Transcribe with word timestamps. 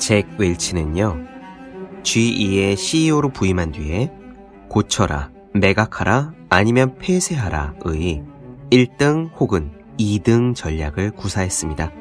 잭 0.00 0.26
웰치는요, 0.38 1.18
GE의 2.02 2.76
CEO로 2.76 3.28
부임한 3.28 3.70
뒤에 3.70 4.10
고쳐라, 4.68 5.30
매각하라, 5.54 6.32
아니면 6.48 6.96
폐쇄하라의 6.96 8.24
1등 8.70 9.30
혹은 9.38 9.70
2등 9.98 10.54
전략을 10.56 11.12
구사했습니다. 11.12 11.92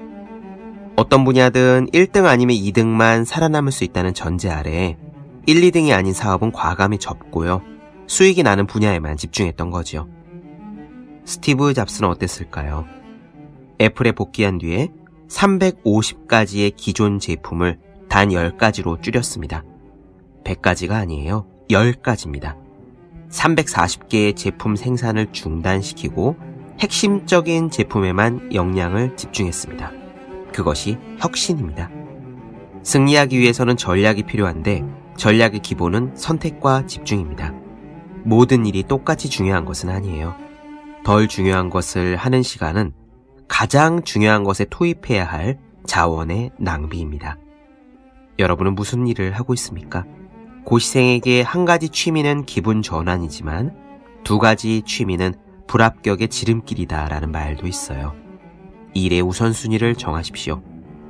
어떤 0.96 1.24
분야든 1.24 1.88
1등 1.94 2.26
아니면 2.26 2.56
2등만 2.56 3.26
살아남을 3.26 3.72
수 3.72 3.84
있다는 3.84 4.14
전제 4.14 4.50
아래 4.50 4.98
1, 5.46 5.62
2등이 5.62 5.94
아닌 5.94 6.14
사업은 6.14 6.52
과감히 6.52 6.98
접고요. 6.98 7.62
수익이 8.08 8.44
나는 8.44 8.66
분야에만 8.66 9.18
집중했던 9.18 9.72
거지요. 9.72 10.08
스티브 11.26 11.74
잡스는 11.74 12.10
어땠을까요? 12.10 12.86
애플에 13.82 14.14
복귀한 14.14 14.58
뒤에 14.58 14.90
350가지의 15.30 16.76
기존 16.76 17.20
제품을 17.20 17.78
단 18.10 18.30
10가지로 18.30 19.02
줄였습니다. 19.02 19.64
100가지가 20.44 20.94
아니에요. 20.94 21.46
10가지입니다. 21.70 22.58
340개의 23.30 24.36
제품 24.36 24.76
생산을 24.76 25.32
중단시키고 25.32 26.36
핵심적인 26.80 27.70
제품에만 27.70 28.54
역량을 28.54 29.16
집중했습니다. 29.16 29.92
그것이 30.54 30.98
혁신입니다. 31.20 31.90
승리하기 32.84 33.38
위해서는 33.38 33.78
전략이 33.78 34.24
필요한데 34.24 34.84
전략의 35.18 35.60
기본은 35.60 36.16
선택과 36.16 36.88
집중입니다. 36.88 37.54
모든 38.24 38.66
일이 38.66 38.84
똑같이 38.84 39.30
중요한 39.30 39.66
것은 39.66 39.90
아니에요. 39.90 40.36
덜 41.04 41.28
중요한 41.28 41.70
것을 41.70 42.16
하는 42.16 42.42
시간은 42.42 42.94
가장 43.48 44.04
중요한 44.04 44.44
것에 44.44 44.66
투입해야 44.66 45.26
할 45.26 45.60
자원의 45.86 46.52
낭비입니다. 46.58 47.38
여러분은 48.40 48.74
무슨 48.74 49.06
일을 49.06 49.34
하고 49.34 49.54
있습니까? 49.54 50.06
고시생에게 50.66 51.42
한 51.42 51.66
가지 51.66 51.90
취미는 51.90 52.46
기분 52.46 52.82
전환이지만 52.82 53.76
두 54.24 54.40
가지 54.40 54.82
취미는 54.84 55.34
불합격의 55.68 56.30
지름길이다라는 56.30 57.32
말도 57.32 57.68
있어요. 57.68 58.16
일의 58.94 59.22
우선순위를 59.22 59.96
정하십시오. 59.96 60.64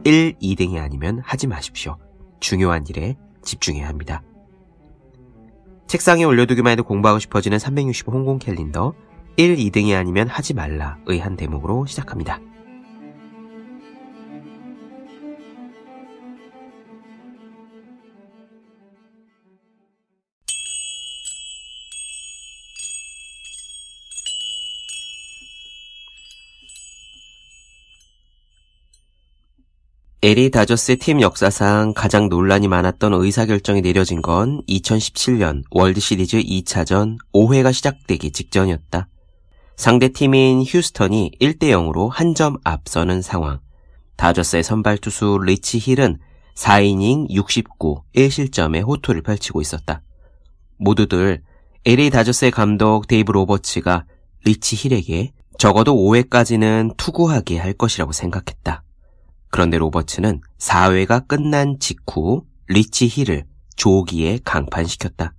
1, 0.04 0.38
2등이 0.42 0.78
아니면 0.78 1.22
하지 1.24 1.48
마십시오. 1.48 1.98
중요한 2.40 2.86
일에 2.88 3.16
집중해야 3.44 3.88
합니다. 3.88 4.24
책상에 5.88 6.24
올려두기만 6.24 6.72
해도 6.72 6.84
공부하고 6.84 7.20
싶어지는 7.20 7.60
365 7.60 8.12
홍콩 8.12 8.40
캘린더 8.40 8.94
1, 9.38 9.56
2등이 9.56 9.96
아니면 9.96 10.28
하지 10.28 10.54
말라의 10.54 11.20
한 11.20 11.36
대목으로 11.36 11.86
시작합니다. 11.86 12.40
에리 30.22 30.52
다저스의 30.52 30.98
팀 30.98 31.22
역사상 31.22 31.94
가장 31.96 32.28
논란이 32.28 32.68
많았던 32.68 33.14
의사결정이 33.14 33.82
내려진 33.82 34.22
건 34.22 34.62
2017년 34.68 35.64
월드시리즈 35.72 36.42
2차전 36.44 37.18
5회가 37.34 37.72
시작되기 37.72 38.32
직전이었다. 38.32 39.08
상대 39.78 40.10
팀인 40.10 40.64
휴스턴이 40.68 41.32
1대 41.40 41.70
0으로 41.70 42.10
한 42.12 42.34
점 42.36 42.58
앞서는 42.66 43.22
상황. 43.22 43.60
다저스의 44.18 44.62
선발 44.62 44.98
투수 44.98 45.40
리치 45.42 45.80
힐은 45.80 46.20
4이닝 46.56 47.30
69, 47.30 48.02
1실점의 48.14 48.86
호투를 48.86 49.22
펼치고 49.22 49.62
있었다. 49.62 50.02
모두들 50.80 51.42
LA 51.86 52.10
다저스의 52.10 52.52
감독 52.52 53.08
데이브 53.08 53.32
로버츠가 53.32 54.04
리치 54.44 54.76
힐에게 54.76 55.32
적어도 55.58 55.96
5회까지는 55.96 56.98
투구하게 56.98 57.58
할 57.58 57.72
것이라고 57.72 58.12
생각했다. 58.12 58.84
그런데 59.50 59.78
로버츠는 59.78 60.42
4회가 60.58 61.28
끝난 61.28 61.78
직후 61.80 62.44
리치 62.68 63.08
힐을 63.08 63.46
조기에 63.76 64.40
강판시켰다. 64.46 65.34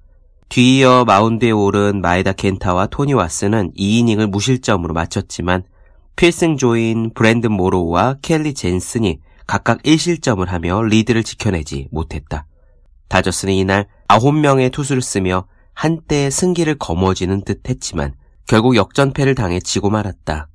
뒤이어 0.48 1.04
마운드에 1.04 1.52
오른 1.52 2.00
마에다 2.00 2.32
켄타와 2.32 2.86
토니 2.86 3.14
와스는 3.14 3.72
2이닝을 3.74 4.26
무실점으로 4.28 4.94
마쳤지만 4.94 5.62
필승 6.16 6.56
조인 6.56 7.12
브랜든 7.14 7.52
모로우와 7.52 8.16
켈리 8.20 8.52
젠슨이 8.52 9.20
각각 9.46 9.82
1실점을 9.82 10.44
하며 10.44 10.82
리드를 10.82 11.22
지켜내지 11.22 11.88
못했다. 11.92 12.46
다저스는 13.08 13.54
이날 13.54 13.86
9명의 14.08 14.72
투수를 14.72 15.02
쓰며 15.02 15.46
한때 15.72 16.30
승기를 16.30 16.76
거머쥐는 16.76 17.44
듯 17.44 17.68
했지만 17.68 18.14
결국 18.46 18.74
역전패를 18.76 19.34
당해 19.34 19.60
지고 19.60 19.88
말았다. 19.88 20.48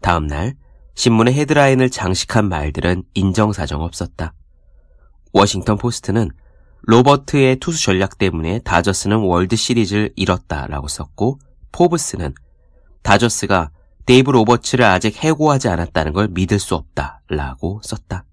다음날 0.00 0.54
신문의 0.94 1.34
헤드라인을 1.34 1.90
장식한 1.90 2.48
말들은 2.48 3.04
인정사정 3.14 3.82
없었다. 3.82 4.34
워싱턴 5.32 5.78
포스트는 5.78 6.30
로버트의 6.82 7.56
투수 7.56 7.82
전략 7.82 8.18
때문에 8.18 8.58
다저스는 8.60 9.18
월드 9.18 9.56
시리즈를 9.56 10.12
잃었다라고 10.16 10.88
썼고 10.88 11.38
포브스는 11.70 12.34
다저스가 13.02 13.70
데이브 14.04 14.30
로버츠를 14.32 14.84
아직 14.84 15.16
해고하지 15.22 15.68
않았다는 15.68 16.12
걸 16.12 16.28
믿을 16.28 16.58
수 16.58 16.74
없다라고 16.74 17.80
썼다. 17.84 18.24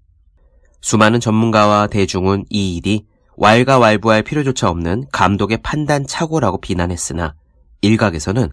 수많은 0.80 1.20
전문가와 1.20 1.86
대중은 1.86 2.46
이 2.50 2.76
일이 2.76 3.06
왈가왈부할 3.36 4.22
필요조차 4.22 4.68
없는 4.68 5.06
감독의 5.12 5.58
판단 5.62 6.06
착오라고 6.06 6.60
비난했으나 6.60 7.34
일각에서는 7.80 8.50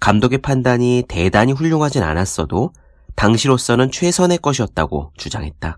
감독의 0.00 0.38
판단이 0.38 1.04
대단히 1.08 1.52
훌륭하진 1.52 2.02
않았어도 2.02 2.72
당시로서는 3.20 3.90
최선의 3.90 4.38
것이었다고 4.38 5.12
주장했다. 5.18 5.76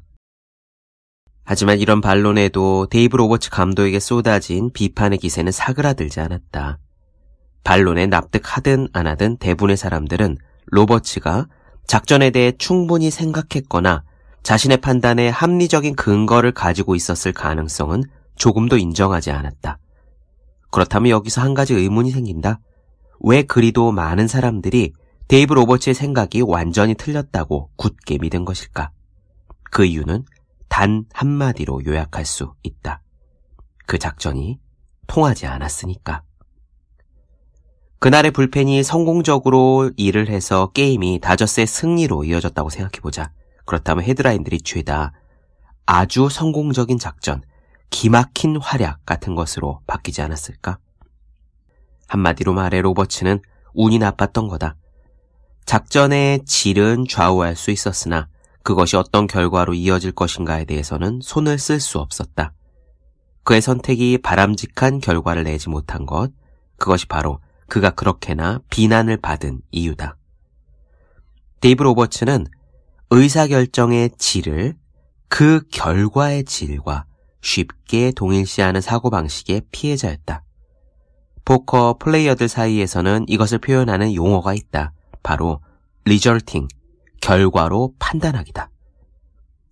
하지만 1.42 1.80
이런 1.80 2.00
반론에도 2.00 2.86
데이브 2.88 3.16
로버츠 3.16 3.50
감독에게 3.50 3.98
쏟아진 3.98 4.70
비판의 4.72 5.18
기세는 5.18 5.50
사그라들지 5.50 6.20
않았다. 6.20 6.78
반론에 7.64 8.06
납득하든 8.06 8.90
안 8.92 9.08
하든 9.08 9.38
대부분의 9.38 9.76
사람들은 9.76 10.38
로버츠가 10.66 11.48
작전에 11.88 12.30
대해 12.30 12.52
충분히 12.58 13.10
생각했거나 13.10 14.04
자신의 14.44 14.76
판단에 14.76 15.28
합리적인 15.28 15.96
근거를 15.96 16.52
가지고 16.52 16.94
있었을 16.94 17.32
가능성은 17.32 18.04
조금도 18.36 18.76
인정하지 18.76 19.32
않았다. 19.32 19.78
그렇다면 20.70 21.10
여기서 21.10 21.40
한 21.40 21.54
가지 21.54 21.74
의문이 21.74 22.12
생긴다. 22.12 22.60
왜 23.18 23.42
그리도 23.42 23.90
많은 23.90 24.28
사람들이 24.28 24.92
데이브 25.32 25.54
로버츠의 25.54 25.94
생각이 25.94 26.42
완전히 26.42 26.94
틀렸다고 26.94 27.70
굳게 27.76 28.18
믿은 28.20 28.44
것일까? 28.44 28.90
그 29.70 29.86
이유는 29.86 30.26
단 30.68 31.06
한마디로 31.10 31.86
요약할 31.86 32.26
수 32.26 32.52
있다. 32.62 33.00
그 33.86 33.98
작전이 33.98 34.60
통하지 35.06 35.46
않았으니까. 35.46 36.22
그날의 37.98 38.32
불펜이 38.32 38.82
성공적으로 38.82 39.90
일을 39.96 40.28
해서 40.28 40.70
게임이 40.72 41.20
다저스의 41.22 41.66
승리로 41.66 42.24
이어졌다고 42.24 42.68
생각해보자. 42.68 43.32
그렇다면 43.64 44.04
헤드라인들이 44.04 44.60
죄다 44.60 45.14
아주 45.86 46.28
성공적인 46.28 46.98
작전, 46.98 47.40
기막힌 47.88 48.58
활약 48.60 49.06
같은 49.06 49.34
것으로 49.34 49.80
바뀌지 49.86 50.20
않았을까? 50.20 50.78
한마디로 52.08 52.52
말해 52.52 52.82
로버츠는 52.82 53.40
운이 53.72 53.98
나빴던 53.98 54.48
거다. 54.48 54.76
작전의 55.64 56.44
질은 56.44 57.06
좌우할 57.08 57.56
수 57.56 57.70
있었으나 57.70 58.28
그것이 58.62 58.96
어떤 58.96 59.26
결과로 59.26 59.74
이어질 59.74 60.12
것인가에 60.12 60.64
대해서는 60.64 61.20
손을 61.22 61.58
쓸 61.58 61.80
수 61.80 61.98
없었다. 61.98 62.52
그의 63.44 63.60
선택이 63.60 64.18
바람직한 64.18 65.00
결과를 65.00 65.44
내지 65.44 65.68
못한 65.68 66.06
것, 66.06 66.30
그것이 66.76 67.06
바로 67.06 67.40
그가 67.68 67.90
그렇게나 67.90 68.60
비난을 68.70 69.16
받은 69.16 69.62
이유다. 69.70 70.16
데이브 71.60 71.82
로버츠는 71.82 72.46
의사결정의 73.10 74.10
질을 74.18 74.76
그 75.28 75.62
결과의 75.70 76.44
질과 76.44 77.06
쉽게 77.40 78.12
동일시하는 78.12 78.80
사고방식의 78.80 79.62
피해자였다. 79.72 80.44
포커 81.44 81.96
플레이어들 81.98 82.48
사이에서는 82.48 83.26
이것을 83.28 83.58
표현하는 83.58 84.14
용어가 84.14 84.54
있다. 84.54 84.92
바로 85.22 85.60
리절팅, 86.04 86.68
결과로 87.20 87.94
판단하기다. 87.98 88.70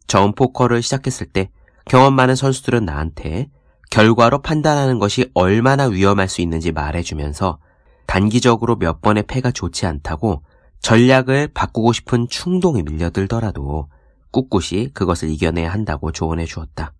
처음 0.06 0.32
포커를 0.32 0.82
시작했을 0.82 1.26
때 1.26 1.50
경험 1.86 2.14
많은 2.14 2.36
선수들은 2.36 2.84
나한테 2.84 3.50
결과로 3.90 4.40
판단하는 4.42 4.98
것이 4.98 5.30
얼마나 5.34 5.86
위험할 5.86 6.28
수 6.28 6.40
있는지 6.40 6.72
말해주면서 6.72 7.58
단기적으로 8.06 8.76
몇 8.76 9.00
번의 9.00 9.24
패가 9.24 9.50
좋지 9.50 9.86
않다고 9.86 10.42
전략을 10.80 11.48
바꾸고 11.48 11.92
싶은 11.92 12.28
충동이 12.28 12.82
밀려들더라도 12.82 13.88
꿋꿋이 14.32 14.88
그것을 14.94 15.28
이겨내야 15.30 15.72
한다고 15.72 16.12
조언해 16.12 16.44
주었다. 16.44 16.92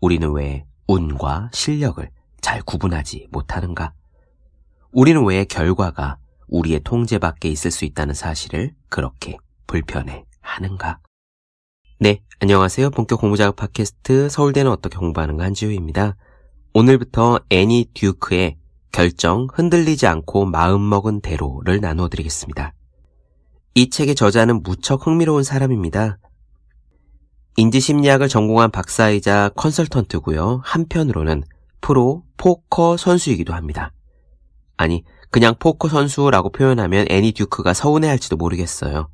우리는 0.00 0.30
왜 0.32 0.64
운과 0.86 1.50
실력을 1.52 2.08
잘 2.40 2.62
구분하지 2.62 3.28
못하는가? 3.30 3.92
우리는 4.92 5.24
왜 5.24 5.44
결과가 5.44 6.18
우리의 6.48 6.80
통제 6.84 7.18
밖에 7.18 7.48
있을 7.48 7.70
수 7.70 7.84
있다는 7.84 8.14
사실을 8.14 8.72
그렇게 8.88 9.36
불편해 9.66 10.24
하는가? 10.40 10.98
네, 12.00 12.22
안녕하세요. 12.40 12.90
본격 12.90 13.20
공부작업 13.20 13.56
팟캐스트 13.56 14.28
서울대는 14.28 14.70
어떻게 14.70 14.98
공부하는가 14.98 15.44
한지우입니다. 15.44 16.16
오늘부터 16.74 17.40
애니 17.50 17.90
듀크의 17.94 18.56
결정 18.92 19.48
흔들리지 19.52 20.06
않고 20.06 20.46
마음먹은 20.46 21.20
대로를 21.20 21.80
나누어 21.80 22.08
드리겠습니다. 22.08 22.72
이 23.74 23.90
책의 23.90 24.14
저자는 24.14 24.62
무척 24.62 25.06
흥미로운 25.06 25.42
사람입니다. 25.42 26.18
인지심리학을 27.56 28.28
전공한 28.28 28.70
박사이자 28.70 29.50
컨설턴트고요. 29.56 30.60
한편으로는 30.64 31.42
프로 31.80 32.24
포커 32.36 32.96
선수이기도 32.96 33.52
합니다. 33.52 33.92
아니, 34.76 35.04
그냥 35.30 35.54
포커 35.58 35.88
선수라고 35.88 36.50
표현하면 36.50 37.06
애니 37.10 37.32
듀크가 37.32 37.74
서운해할지도 37.74 38.36
모르겠어요. 38.36 39.08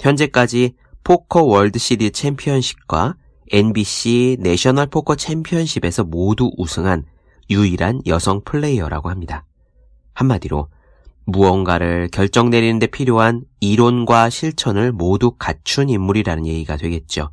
현재까지 0.00 0.74
포커 1.04 1.44
월드 1.44 1.78
시리즈 1.78 2.10
챔피언십과 2.10 3.16
NBC 3.50 4.38
내셔널 4.40 4.88
포커 4.88 5.16
챔피언십에서 5.16 6.04
모두 6.04 6.50
우승한 6.58 7.04
유일한 7.50 8.02
여성 8.06 8.42
플레이어라고 8.44 9.08
합니다. 9.08 9.44
한마디로 10.14 10.68
무언가를 11.24 12.08
결정 12.10 12.50
내리는데 12.50 12.86
필요한 12.88 13.44
이론과 13.60 14.30
실천을 14.30 14.92
모두 14.92 15.32
갖춘 15.38 15.88
인물이라는 15.88 16.46
얘기가 16.46 16.76
되겠죠. 16.76 17.30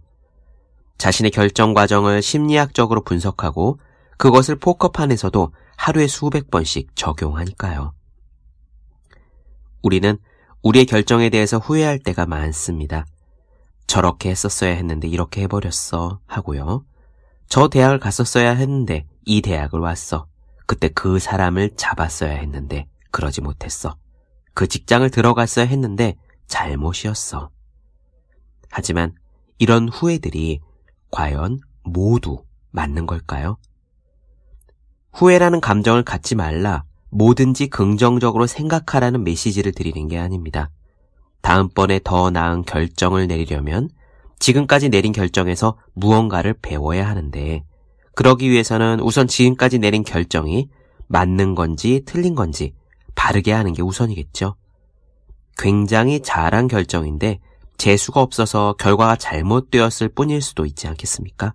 자신의 0.97 1.31
결정 1.31 1.73
과정을 1.73 2.21
심리학적으로 2.21 3.03
분석하고 3.03 3.79
그것을 4.17 4.55
포커판에서도 4.57 5.51
하루에 5.77 6.07
수백 6.07 6.49
번씩 6.49 6.95
적용하니까요. 6.95 7.94
우리는 9.85 10.17
우리의 10.63 10.87
결정에 10.87 11.29
대해서 11.29 11.59
후회할 11.59 11.99
때가 11.99 12.25
많습니다. 12.25 13.05
저렇게 13.85 14.31
했었어야 14.31 14.71
했는데 14.71 15.07
이렇게 15.07 15.43
해버렸어 15.43 16.21
하고요. 16.25 16.83
저 17.49 17.67
대학을 17.67 17.99
갔었어야 17.99 18.55
했는데 18.55 19.05
이 19.25 19.43
대학을 19.43 19.79
왔어. 19.79 20.25
그때 20.65 20.89
그 20.89 21.19
사람을 21.19 21.75
잡았어야 21.75 22.31
했는데 22.31 22.87
그러지 23.11 23.41
못했어. 23.41 23.95
그 24.55 24.67
직장을 24.67 25.07
들어갔어야 25.11 25.65
했는데 25.67 26.15
잘못이었어. 26.47 27.51
하지만 28.71 29.13
이런 29.59 29.87
후회들이 29.87 30.61
과연 31.11 31.59
모두 31.83 32.43
맞는 32.71 33.05
걸까요? 33.05 33.57
후회라는 35.13 35.61
감정을 35.61 36.01
갖지 36.01 36.33
말라. 36.33 36.85
뭐든지 37.15 37.67
긍정적으로 37.67 38.45
생각하라는 38.45 39.23
메시지를 39.23 39.71
드리는 39.71 40.07
게 40.09 40.19
아닙니다. 40.19 40.69
다음번에 41.41 42.01
더 42.03 42.29
나은 42.29 42.63
결정을 42.63 43.27
내리려면 43.27 43.89
지금까지 44.39 44.89
내린 44.89 45.13
결정에서 45.13 45.77
무언가를 45.93 46.53
배워야 46.61 47.07
하는데 47.07 47.63
그러기 48.15 48.49
위해서는 48.49 48.99
우선 48.99 49.27
지금까지 49.27 49.79
내린 49.79 50.03
결정이 50.03 50.69
맞는 51.07 51.55
건지 51.55 52.01
틀린 52.05 52.35
건지 52.35 52.73
바르게 53.15 53.53
하는 53.53 53.71
게 53.71 53.81
우선이겠죠. 53.81 54.55
굉장히 55.57 56.21
잘한 56.21 56.67
결정인데 56.67 57.39
재수가 57.77 58.21
없어서 58.21 58.73
결과가 58.77 59.15
잘못되었을 59.15 60.09
뿐일 60.09 60.41
수도 60.41 60.65
있지 60.65 60.87
않겠습니까? 60.87 61.53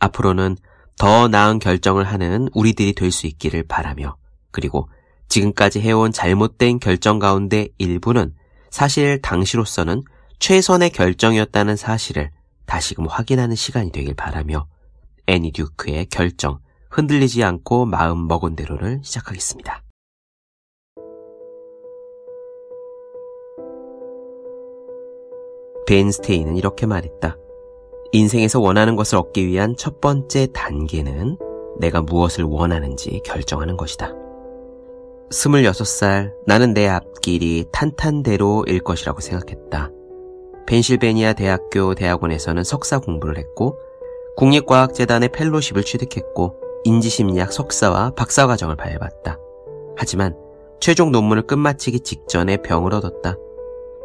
앞으로는 0.00 0.56
더 0.98 1.28
나은 1.28 1.60
결정을 1.60 2.04
하는 2.04 2.48
우리들이 2.54 2.94
될 2.94 3.12
수 3.12 3.28
있기를 3.28 3.64
바라며 3.68 4.16
그리고 4.56 4.88
지금까지 5.28 5.82
해온 5.82 6.12
잘못된 6.12 6.80
결정 6.80 7.18
가운데 7.18 7.68
일부는 7.76 8.34
사실 8.70 9.20
당시로서는 9.20 10.02
최선의 10.38 10.90
결정이었다는 10.90 11.76
사실을 11.76 12.30
다시금 12.64 13.06
확인하는 13.06 13.54
시간이 13.54 13.92
되길 13.92 14.14
바라며 14.14 14.66
애니 15.26 15.52
듀크의 15.52 16.06
결정, 16.06 16.58
흔들리지 16.88 17.44
않고 17.44 17.84
마음 17.84 18.26
먹은 18.28 18.56
대로를 18.56 19.00
시작하겠습니다. 19.04 19.82
벤 25.86 26.10
스테이는 26.10 26.56
이렇게 26.56 26.86
말했다. 26.86 27.36
인생에서 28.12 28.58
원하는 28.60 28.96
것을 28.96 29.18
얻기 29.18 29.46
위한 29.46 29.76
첫 29.76 30.00
번째 30.00 30.48
단계는 30.54 31.36
내가 31.78 32.00
무엇을 32.00 32.44
원하는지 32.44 33.20
결정하는 33.22 33.76
것이다. 33.76 34.25
26살, 35.30 36.32
나는 36.46 36.72
내 36.72 36.86
앞길이 36.86 37.66
탄탄대로일 37.72 38.80
것이라고 38.80 39.20
생각했다. 39.20 39.90
펜실베니아 40.66 41.32
대학교 41.32 41.94
대학원에서는 41.94 42.62
석사 42.64 42.98
공부를 42.98 43.38
했고, 43.38 43.76
국립과학재단의 44.36 45.30
펠로십을 45.30 45.82
취득했고, 45.82 46.60
인지심리학 46.84 47.52
석사와 47.52 48.12
박사과정을 48.14 48.76
밟았다. 48.76 49.38
하지만 49.96 50.36
최종 50.78 51.10
논문을 51.10 51.42
끝마치기 51.46 52.00
직전에 52.00 52.58
병을 52.58 52.94
얻었다. 52.94 53.36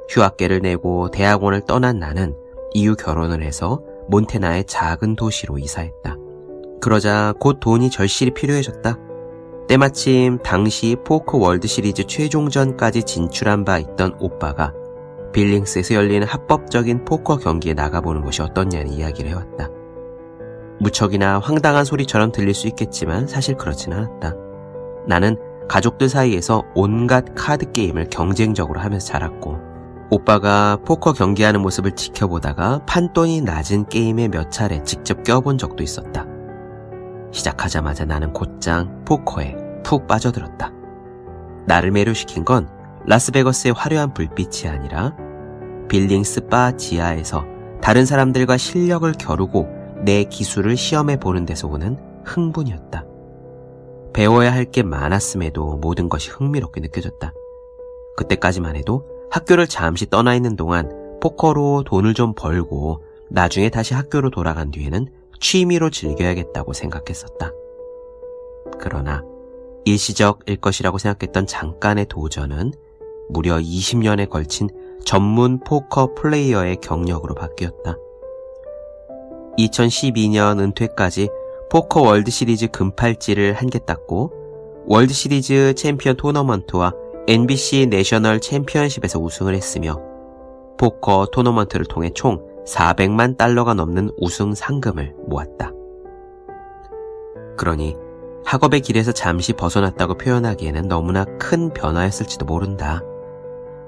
휴학계를 0.10 0.62
내고 0.62 1.12
대학원을 1.12 1.62
떠난 1.68 2.00
나는 2.00 2.36
이후 2.74 2.96
결혼을 2.96 3.44
해서 3.44 3.84
몬태나의 4.08 4.66
작은 4.66 5.16
도시로 5.16 5.60
이사했다. 5.60 6.18
그러자 6.82 7.36
곧 7.40 7.60
돈이 7.60 7.92
절실히 7.92 8.34
필요해졌다. 8.34 9.11
때마침 9.68 10.40
당시 10.40 10.98
포커 11.06 11.38
월드 11.38 11.68
시리즈 11.68 12.04
최종전까지 12.06 13.04
진출한 13.04 13.64
바 13.64 13.78
있던 13.80 14.16
오빠가 14.20 14.74
빌링스에서 15.34 15.96
열리는 15.96 16.28
합법적인 16.28 17.06
포커 17.06 17.38
경기에 17.38 17.74
나가보는 17.74 18.22
것이 18.22 18.42
어떻냐는 18.42 18.92
이야기를 18.92 19.32
해왔다. 19.32 19.70
무척이나 20.80 21.40
황당한 21.40 21.86
소리처럼 21.86 22.32
들릴 22.32 22.54
수 22.54 22.68
있겠지만 22.68 23.28
사실 23.28 23.56
그렇진 23.56 23.94
않았다. 23.94 24.34
나는 25.08 25.38
가족들 25.70 26.10
사이에서 26.10 26.64
온갖 26.76 27.24
카드 27.36 27.72
게임을 27.72 28.10
경쟁적으로 28.10 28.80
하면서 28.82 29.08
자랐고 29.08 29.58
오빠가 30.10 30.78
포커 30.86 31.14
경기하는 31.14 31.62
모습을 31.62 31.96
지켜보다가 31.96 32.82
판돈이 32.86 33.42
낮은 33.42 33.86
게임에 33.86 34.28
몇 34.28 34.52
차례 34.52 34.84
직접 34.84 35.24
껴본 35.24 35.58
적도 35.58 35.84
있었다. 35.84 36.26
시작하자마자 37.32 38.06
나는 38.06 38.34
곧장 38.34 39.04
포커에 39.06 39.56
푹 39.84 40.08
빠져들었다. 40.08 40.72
나를 41.66 41.92
매료시킨 41.92 42.46
건 42.46 42.70
라스베거스의 43.06 43.74
화려한 43.74 44.14
불빛이 44.14 44.70
아니라 44.70 45.16
빌링스 45.90 46.48
바 46.48 46.76
지하에서 46.76 47.46
다른 47.82 48.06
사람들과 48.06 48.58
실력을 48.58 49.12
겨루고 49.14 49.68
내 50.04 50.24
기술을 50.24 50.78
시험해 50.78 51.18
보는 51.20 51.46
데서 51.46 51.68
오는 51.68 51.98
흥분이었다. 52.26 53.06
배워야 54.14 54.52
할 54.52 54.66
게 54.66 54.84
많았음에도 54.84 55.78
모든 55.78 56.10
것이 56.10 56.30
흥미롭게 56.30 56.82
느껴졌다. 56.82 57.34
그때까지만 58.18 58.76
해도 58.76 59.06
학교를 59.32 59.68
잠시 59.68 60.10
떠나 60.10 60.36
있는 60.36 60.56
동안 60.56 60.90
포커로 61.22 61.84
돈을 61.86 62.14
좀 62.14 62.34
벌고 62.36 63.04
나중에 63.30 63.70
다시 63.70 63.94
학교로 63.94 64.30
돌아간 64.30 64.72
뒤에는 64.72 65.08
취미로 65.42 65.90
즐겨야겠다고 65.90 66.72
생각했었다. 66.72 67.52
그러나 68.80 69.24
일시적일 69.84 70.58
것이라고 70.58 70.98
생각했던 71.00 71.48
잠깐의 71.48 72.06
도전은 72.06 72.72
무려 73.30 73.58
20년에 73.58 74.30
걸친 74.30 74.70
전문 75.04 75.60
포커 75.60 76.14
플레이어의 76.14 76.78
경력으로 76.78 77.34
바뀌었다. 77.34 77.98
2012년 79.58 80.60
은퇴까지 80.60 81.30
포커 81.70 82.02
월드 82.02 82.32
시리즈 82.32 82.68
금팔찌를 82.68 83.54
한 83.54 83.70
개 83.70 83.80
땄고 83.80 84.32
월드 84.86 85.14
시리즈 85.14 85.74
챔피언 85.76 86.18
토너먼트와 86.18 86.94
NBC 87.28 87.88
내셔널 87.90 88.40
챔피언십에서 88.40 89.20
우승을 89.20 89.56
했으며 89.56 90.00
포커 90.78 91.28
토너먼트를 91.32 91.86
통해 91.86 92.12
총 92.14 92.51
400만 92.66 93.38
달러가 93.38 93.74
넘는 93.74 94.12
우승 94.20 94.54
상금을 94.54 95.16
모았다. 95.28 95.72
그러니 97.58 97.96
학업의 98.46 98.82
길에서 98.82 99.12
잠시 99.12 99.54
벗어났다고 99.54 100.16
표현하기에는 100.16 100.88
너무나 100.88 101.26
큰 101.40 101.72
변화였을지도 101.74 102.46
모른다. 102.46 103.02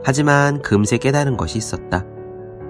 하지만 0.04 0.62
금세 0.62 0.98
깨달은 0.98 1.38
것이 1.38 1.58
있었다. 1.58 2.06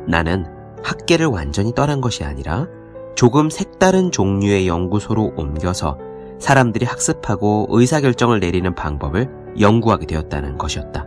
나는 0.08 0.46
학계를 0.84 1.26
완전히 1.26 1.74
떠난 1.74 2.02
것이 2.02 2.24
아니라 2.24 2.68
조금 3.16 3.50
색다른 3.50 4.12
종류의 4.12 4.68
연구소로 4.68 5.34
옮겨서 5.36 5.98
사람들이 6.40 6.86
학습하고 6.86 7.68
의사결정을 7.70 8.40
내리는 8.40 8.74
방법을 8.76 9.30
연구하게 9.60 10.06
되었다는 10.08 10.58
것이었다. 10.58 11.06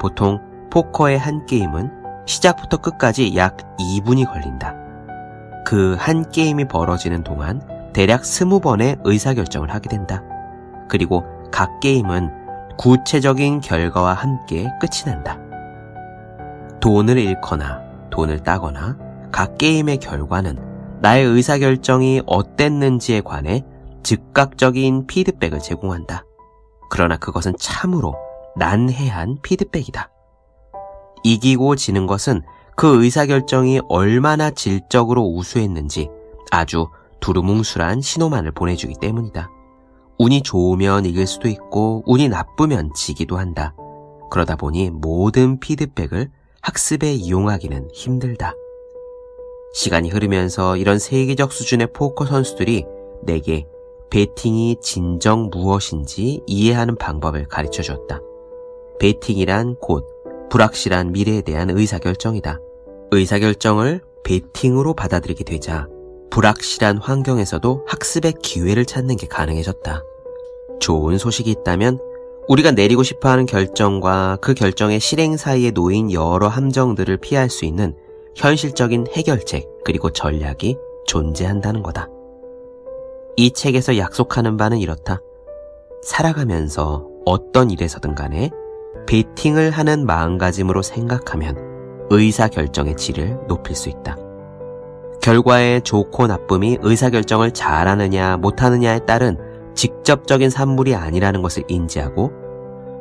보통 0.00 0.40
포커의 0.70 1.18
한 1.18 1.44
게임은 1.46 2.01
시작부터 2.26 2.78
끝까지 2.78 3.36
약 3.36 3.56
2분이 3.78 4.26
걸린다. 4.26 4.74
그 5.64 5.96
한 5.98 6.28
게임이 6.30 6.66
벌어지는 6.68 7.22
동안 7.22 7.62
대략 7.92 8.22
20번의 8.22 9.00
의사결정을 9.04 9.72
하게 9.72 9.88
된다. 9.88 10.22
그리고 10.88 11.24
각 11.50 11.80
게임은 11.80 12.30
구체적인 12.78 13.60
결과와 13.60 14.14
함께 14.14 14.68
끝이 14.80 15.04
난다. 15.06 15.38
돈을 16.80 17.18
잃거나 17.18 17.80
돈을 18.10 18.42
따거나 18.42 18.96
각 19.30 19.56
게임의 19.58 19.98
결과는 19.98 20.98
나의 21.00 21.24
의사결정이 21.24 22.22
어땠는지에 22.26 23.20
관해 23.22 23.64
즉각적인 24.02 25.06
피드백을 25.06 25.58
제공한다. 25.60 26.24
그러나 26.90 27.16
그것은 27.16 27.54
참으로 27.58 28.14
난해한 28.56 29.38
피드백이다. 29.42 30.11
이기고 31.22 31.76
지는 31.76 32.06
것은 32.06 32.42
그 32.76 33.04
의사결정이 33.04 33.80
얼마나 33.88 34.50
질적으로 34.50 35.22
우수했는지 35.22 36.08
아주 36.50 36.88
두루뭉술한 37.20 38.00
신호만을 38.00 38.52
보내주기 38.52 38.94
때문이다. 39.00 39.50
운이 40.18 40.42
좋으면 40.42 41.06
이길 41.06 41.26
수도 41.26 41.48
있고 41.48 42.02
운이 42.06 42.28
나쁘면 42.28 42.92
지기도 42.94 43.38
한다. 43.38 43.74
그러다 44.30 44.56
보니 44.56 44.90
모든 44.90 45.60
피드백을 45.60 46.30
학습에 46.60 47.12
이용하기는 47.12 47.90
힘들다. 47.92 48.54
시간이 49.74 50.10
흐르면서 50.10 50.76
이런 50.76 50.98
세계적 50.98 51.52
수준의 51.52 51.92
포커 51.92 52.26
선수들이 52.26 52.84
내게 53.22 53.66
베팅이 54.10 54.76
진정 54.82 55.48
무엇인지 55.50 56.42
이해하는 56.46 56.96
방법을 56.96 57.48
가르쳐 57.48 57.82
줬다. 57.82 58.20
베팅이란 58.98 59.76
곧 59.80 60.06
불확실한 60.52 61.12
미래에 61.12 61.40
대한 61.40 61.70
의사결정이다. 61.70 62.60
의사결정을 63.10 64.02
베팅으로 64.22 64.92
받아들이게 64.92 65.44
되자 65.44 65.88
불확실한 66.28 66.98
환경에서도 66.98 67.86
학습의 67.88 68.34
기회를 68.42 68.84
찾는 68.84 69.16
게 69.16 69.26
가능해졌다. 69.26 70.02
좋은 70.78 71.16
소식이 71.16 71.50
있다면 71.50 71.98
우리가 72.48 72.72
내리고 72.72 73.02
싶어 73.02 73.30
하는 73.30 73.46
결정과 73.46 74.36
그 74.42 74.52
결정의 74.52 75.00
실행 75.00 75.38
사이에 75.38 75.70
놓인 75.70 76.12
여러 76.12 76.48
함정들을 76.48 77.16
피할 77.16 77.48
수 77.48 77.64
있는 77.64 77.96
현실적인 78.36 79.06
해결책 79.10 79.66
그리고 79.86 80.10
전략이 80.10 80.76
존재한다는 81.06 81.82
거다. 81.82 82.10
이 83.38 83.52
책에서 83.52 83.96
약속하는 83.96 84.58
바는 84.58 84.80
이렇다. 84.80 85.18
살아가면서 86.02 87.08
어떤 87.24 87.70
일에서든 87.70 88.14
간에 88.14 88.50
베팅을 89.06 89.70
하는 89.70 90.06
마음가짐으로 90.06 90.82
생각하면 90.82 91.56
의사결정의 92.10 92.96
질을 92.96 93.38
높일 93.48 93.76
수 93.76 93.88
있다. 93.88 94.16
결과의 95.22 95.82
좋고 95.82 96.26
나쁨이 96.26 96.78
의사결정을 96.82 97.52
잘하느냐 97.52 98.38
못하느냐에 98.38 99.00
따른 99.06 99.38
직접적인 99.74 100.50
산물이 100.50 100.94
아니라는 100.94 101.42
것을 101.42 101.62
인지하고 101.68 102.32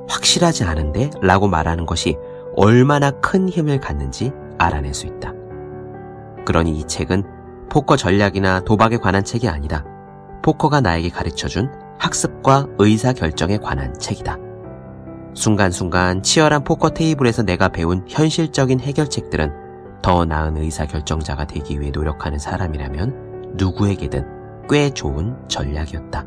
확실하지 0.07 0.63
않은데 0.63 1.09
라고 1.21 1.47
말하는 1.47 1.85
것이 1.85 2.17
얼마나 2.55 3.11
큰 3.11 3.49
힘을 3.49 3.79
갖는지 3.79 4.31
알아낼 4.57 4.93
수 4.93 5.07
있다. 5.07 5.33
그러니 6.45 6.77
이 6.77 6.85
책은 6.85 7.23
포커 7.69 7.95
전략이나 7.95 8.61
도박에 8.61 8.97
관한 8.97 9.23
책이 9.23 9.47
아니다. 9.47 9.85
포커가 10.43 10.81
나에게 10.81 11.09
가르쳐준 11.09 11.71
학습과 11.97 12.67
의사결정에 12.77 13.57
관한 13.57 13.93
책이다. 13.97 14.37
순간순간 15.33 16.23
치열한 16.23 16.63
포커 16.63 16.89
테이블에서 16.89 17.43
내가 17.43 17.69
배운 17.69 18.05
현실적인 18.07 18.79
해결책들은 18.79 20.01
더 20.01 20.25
나은 20.25 20.57
의사결정자가 20.57 21.45
되기 21.47 21.79
위해 21.79 21.91
노력하는 21.91 22.39
사람이라면 22.39 23.53
누구에게든 23.55 24.25
꽤 24.69 24.89
좋은 24.89 25.35
전략이었다. 25.47 26.25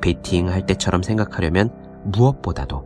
베팅 0.00 0.48
할 0.48 0.66
때처럼 0.66 1.02
생각하려면 1.02 1.70
무엇보다도 2.04 2.84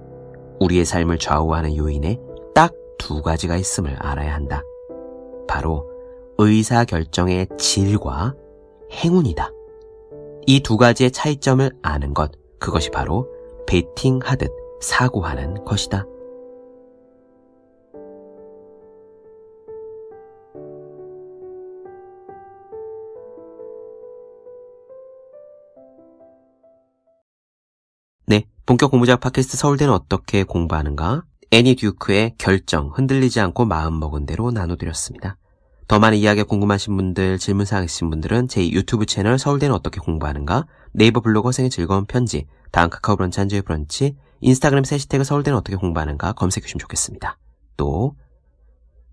우리의 0.61 0.85
삶을 0.85 1.19
좌우하는 1.19 1.77
요인에 1.77 2.19
딱 2.55 2.73
두 3.00 3.23
가지가 3.23 3.57
있음을 3.57 3.97
알아야 3.99 4.35
한다. 4.35 4.62
바로 5.49 5.91
의사결정의 6.39 7.49
질과 7.59 8.35
행운이다. 8.93 9.50
이 10.47 10.61
두 10.61 10.77
가지의 10.77 11.11
차이점을 11.11 11.71
아는 11.83 12.12
것, 12.15 12.31
그것이 12.59 12.91
바로 12.91 13.27
베팅하듯 13.67 14.50
사고하는 14.80 15.64
것이다. 15.64 16.06
네, 28.26 28.46
본격 28.64 28.90
공부작 28.90 29.20
팟캐스트 29.20 29.56
서울대는 29.56 29.92
어떻게 29.92 30.44
공부하는가? 30.44 31.25
애니 31.52 31.75
듀크의 31.75 32.37
결정, 32.38 32.92
흔들리지 32.94 33.40
않고 33.40 33.64
마음먹은 33.64 34.25
대로 34.25 34.52
나눠드렸습니다. 34.52 35.37
더 35.88 35.99
많은 35.99 36.18
이야기 36.18 36.44
궁금하신 36.44 36.96
분들, 36.96 37.38
질문사항 37.38 37.84
있으신 37.84 38.10
분들은 38.10 38.46
제 38.46 38.70
유튜브 38.70 39.06
채널 39.06 39.40
서울대는 39.40 39.75
어떻게 39.75 39.99
공부하는가, 39.99 40.68
네이버 40.92 41.20
블로그 41.20 41.50
생의 41.50 41.70
즐거운 41.70 42.06
편지, 42.06 42.46
다음 42.70 42.88
카카오 42.88 43.16
브런치 43.16 43.40
한주의 43.40 43.62
브런치, 43.62 44.14
인스타그램 44.40 44.85
세시태그 44.85 45.25
서울대는 45.25 45.59
어떻게 45.59 45.76
공부하는가 45.76 46.32
검색해 46.32 46.62
주시면 46.62 46.80
좋겠습니다. 46.80 47.38
또 47.76 48.14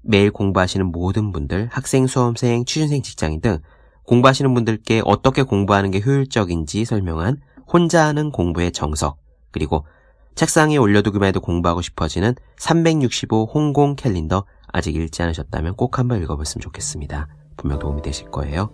매일 0.02 0.32
공부하시는 0.32 0.86
모든 0.86 1.32
분들, 1.32 1.68
학생, 1.72 2.08
수험생, 2.08 2.66
취준생, 2.66 3.02
직장인 3.02 3.42
등 3.42 3.60
공부하시는 4.04 4.54
분들께 4.54 5.02
어떻게 5.06 5.44
공부하는 5.44 5.92
게 5.92 6.00
효율적인지 6.00 6.86
설명한 6.86 7.42
혼자 7.72 8.06
하는 8.06 8.32
공부의 8.32 8.72
정석, 8.72 9.18
그리고 9.52 9.86
책상 10.36 10.72
에 10.72 10.78
올려두기만 10.78 11.28
해도 11.28 11.42
공부하고 11.42 11.82
싶어지는 11.82 12.36
365 12.58 13.50
홍공 13.54 13.96
캘린더 13.96 14.46
아직 14.72 14.96
읽지 14.96 15.24
않으셨다면 15.24 15.76
꼭 15.76 16.00
한번 16.00 16.22
읽어봤으면 16.22 16.62
좋겠습니다. 16.62 17.28
분명 17.58 17.80
도움이 17.80 18.02
되실 18.02 18.30
거예요. 18.30 18.70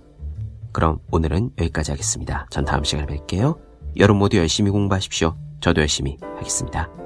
그럼 0.72 1.00
오늘은 1.12 1.52
여기까지 1.58 1.92
하겠습니다. 1.92 2.48
전 2.50 2.66
다음 2.66 2.84
시간에 2.84 3.08
뵐게요. 3.08 3.58
여러분 3.98 4.20
모두 4.20 4.38
열심히 4.38 4.72
공부하십시오. 4.72 5.36
저도 5.64 5.80
열심히 5.80 6.18
하겠습니다. 6.36 7.03